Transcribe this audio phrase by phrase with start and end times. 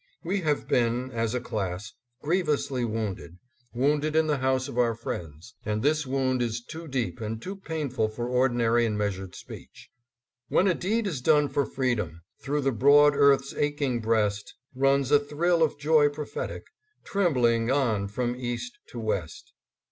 [0.23, 1.93] We have been, as a class,
[2.23, 3.37] grievously wounded,
[3.71, 7.09] wounded in the house of our friends, and this wound is ADDRESS AT LINCOLN HALL.
[7.11, 9.89] 655 too deep and too painful for ordinary and measured speech."
[10.49, 15.19] When a deed is done for freedom, Through the broad earth's aching breast Runs a
[15.19, 16.63] thrill of joy prophetic,
[17.03, 19.53] Trembling on from east to west."